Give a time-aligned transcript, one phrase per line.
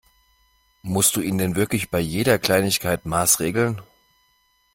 [0.81, 3.83] Musst du ihn denn wirklich bei jeder Kleinigkeit maßregeln?